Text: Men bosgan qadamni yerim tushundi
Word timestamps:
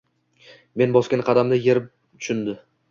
Men 0.83 0.95
bosgan 0.95 1.23
qadamni 1.29 1.61
yerim 1.69 1.87
tushundi 1.91 2.61